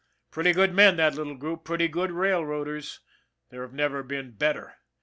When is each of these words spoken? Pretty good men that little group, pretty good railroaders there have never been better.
Pretty 0.31 0.51
good 0.51 0.73
men 0.73 0.95
that 0.95 1.13
little 1.13 1.35
group, 1.35 1.63
pretty 1.63 1.87
good 1.87 2.09
railroaders 2.11 3.01
there 3.51 3.61
have 3.61 3.71
never 3.73 4.01
been 4.01 4.31
better. 4.31 4.73